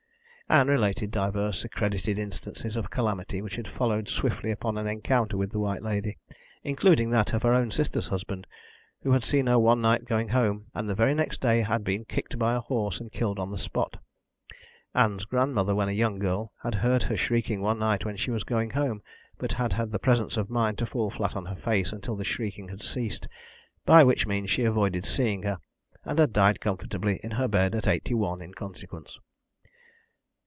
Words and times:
Ann 0.49 0.67
related 0.67 1.11
divers 1.11 1.63
accredited 1.63 2.19
instances 2.19 2.75
of 2.75 2.89
calamity 2.89 3.41
which 3.41 3.55
had 3.55 3.69
followed 3.69 4.09
swiftly 4.09 4.51
upon 4.51 4.77
an 4.77 4.85
encounter 4.85 5.37
with 5.37 5.53
the 5.53 5.61
White 5.61 5.81
Lady, 5.81 6.17
including 6.61 7.09
that 7.11 7.31
of 7.31 7.43
her 7.43 7.53
own 7.53 7.71
sister's 7.71 8.09
husband, 8.09 8.45
who 9.01 9.13
had 9.13 9.23
seen 9.23 9.47
her 9.47 9.57
one 9.57 9.79
night 9.79 10.03
going 10.03 10.27
home, 10.27 10.65
and 10.73 10.89
the 10.89 10.93
very 10.93 11.15
next 11.15 11.39
day 11.39 11.61
had 11.61 11.85
been 11.85 12.03
kicked 12.03 12.37
by 12.37 12.53
a 12.53 12.59
horse 12.59 12.99
and 12.99 13.13
killed 13.13 13.39
on 13.39 13.49
the 13.51 13.57
spot. 13.57 14.01
Ann's 14.93 15.23
grandmother, 15.23 15.73
when 15.73 15.87
a 15.87 15.93
young 15.93 16.19
girl, 16.19 16.51
had 16.63 16.75
heard 16.75 17.03
her 17.03 17.15
shrieking 17.15 17.61
one 17.61 17.79
night 17.79 18.03
when 18.03 18.17
she 18.17 18.29
was 18.29 18.43
going 18.43 18.71
home, 18.71 19.01
but 19.37 19.53
had 19.53 19.71
had 19.71 19.91
the 19.91 19.99
presence 19.99 20.35
of 20.35 20.49
mind 20.49 20.77
to 20.79 20.85
fall 20.85 21.09
flat 21.09 21.33
on 21.33 21.45
her 21.45 21.55
face 21.55 21.93
until 21.93 22.17
the 22.17 22.25
shrieking 22.25 22.67
had 22.67 22.81
ceased, 22.83 23.25
by 23.85 24.03
which 24.03 24.27
means 24.27 24.49
she 24.49 24.65
avoided 24.65 25.05
seeing 25.05 25.43
her, 25.43 25.59
and 26.03 26.19
had 26.19 26.33
died 26.33 26.59
comfortably 26.59 27.21
in 27.23 27.31
her 27.31 27.47
bed 27.47 27.73
at 27.73 27.87
eighty 27.87 28.13
one 28.13 28.41
in 28.41 28.53
consequence. 28.53 29.17